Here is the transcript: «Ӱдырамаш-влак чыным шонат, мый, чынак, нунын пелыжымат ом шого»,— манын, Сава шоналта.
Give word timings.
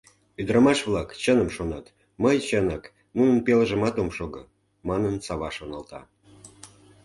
«Ӱдырамаш-влак 0.41 1.09
чыным 1.23 1.49
шонат, 1.55 1.85
мый, 2.23 2.37
чынак, 2.47 2.83
нунын 3.15 3.37
пелыжымат 3.45 3.95
ом 4.01 4.09
шого»,— 4.17 4.41
манын, 4.87 5.15
Сава 5.25 5.49
шоналта. 5.57 5.99